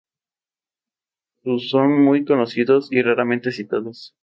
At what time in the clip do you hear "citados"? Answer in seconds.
3.51-4.15